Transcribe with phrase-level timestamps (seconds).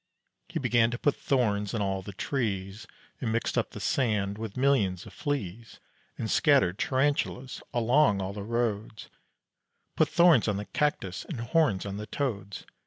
[0.49, 2.87] He began to put thorns in all of the trees,
[3.19, 5.79] And mixed up the sand with millions of fleas;
[6.17, 9.09] And scattered tarantulas along all the roads;
[9.95, 12.65] Put thorns on the cactus and horns on the toads.